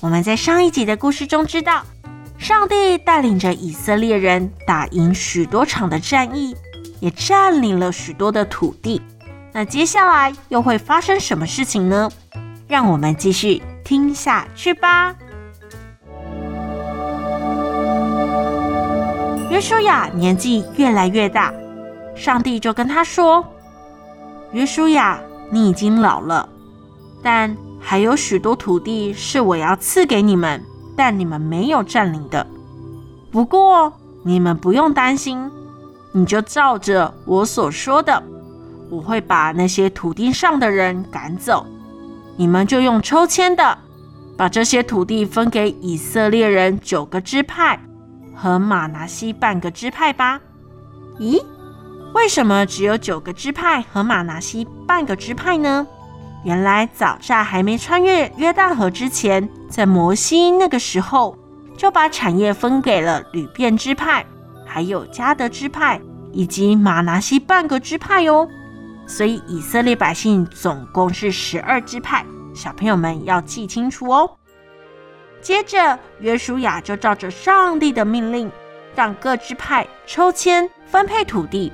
[0.00, 1.82] 我们在上一集的故事中知道，
[2.38, 6.56] 上帝带领着以色列人打赢许多场的战役，
[7.00, 9.02] 也占领了许多的土地。
[9.52, 12.10] 那接下来又会发生什么事情呢？
[12.66, 15.14] 让我们继续听下去吧。
[19.50, 21.52] 约书亚年纪越来越大，
[22.16, 23.44] 上帝就跟他说
[24.52, 25.20] ：“约书亚，
[25.50, 26.48] 你已经老了，
[27.22, 30.62] 但……”还有许多土地是我要赐给你们，
[30.96, 32.46] 但你们没有占领的。
[33.30, 35.50] 不过你们不用担心，
[36.12, 38.22] 你就照着我所说的，
[38.90, 41.66] 我会把那些土地上的人赶走。
[42.36, 43.78] 你们就用抽签的，
[44.36, 47.80] 把这些土地分给以色列人九个支派
[48.34, 50.40] 和玛拿西半个支派吧。
[51.18, 51.42] 咦，
[52.14, 55.86] 为什么只有九个支派和玛拿西半个支派呢？
[56.42, 61.36] 原来早在还没穿越约旦河之前，在摩西那个时候，
[61.76, 64.24] 就把产业分给了流便支派，
[64.66, 66.00] 还有迦得支派
[66.32, 68.48] 以及玛拿西半个支派哟。
[69.06, 72.24] 所以以色列百姓总共是十二支派，
[72.54, 74.30] 小朋友们要记清楚哦。
[75.42, 78.50] 接着约书亚就照着上帝的命令，
[78.94, 81.72] 让各支派抽签分配土地。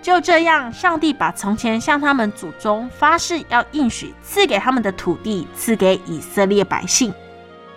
[0.00, 7.12] 就这样，上帝把从前向他们祖宗发誓要应许赐给他们的土地赐给以色列百姓，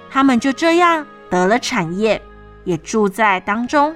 [0.10, 2.22] 他们就这样得了产业，
[2.64, 3.96] 也住在当中。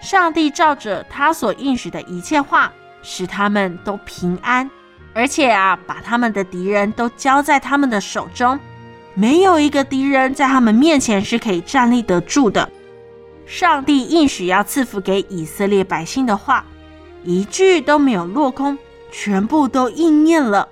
[0.00, 2.72] 上帝照着他所应许的一切话，
[3.02, 4.70] 使他们都平安，
[5.12, 8.58] 而且啊，把他们的敌人都交在他们的手中，
[9.14, 12.70] 没有一个敌人在他们面前是可以站立得住的。
[13.44, 16.64] 上帝应许要赐福给以色列百姓的话，
[17.24, 18.78] 一句都没有落空，
[19.10, 20.68] 全部都应验了。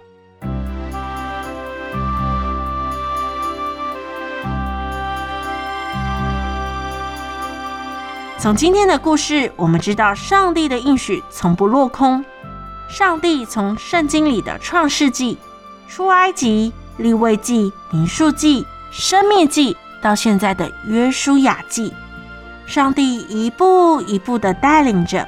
[8.38, 12.24] 从今天的故事，我们知道上帝的应许从不落空。
[12.88, 15.36] 上帝从圣经里的创世纪、
[15.88, 21.92] 出埃及、立位记、民数记、申命记，到现在的约书亚记，
[22.66, 25.26] 上帝一步一步的带领着。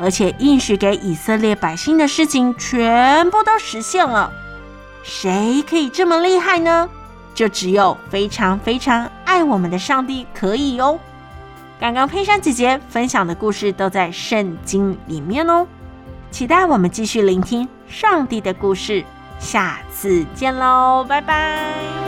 [0.00, 4.32] 而且应许给以色列百姓的事情全部都实现了，
[5.02, 6.88] 谁可以这么厉害呢？
[7.34, 10.98] 就只有非常非常爱我们的上帝可以哦。
[11.78, 15.66] 刚刚佩珊姐姐分享的故事都在圣经里面哦，
[16.30, 19.04] 期待我们继续聆听上帝的故事，
[19.38, 21.99] 下次见喽，拜拜。